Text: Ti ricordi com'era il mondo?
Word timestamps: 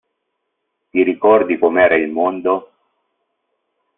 Ti 0.89 1.03
ricordi 1.03 1.59
com'era 1.59 1.93
il 1.95 2.09
mondo? 2.09 2.53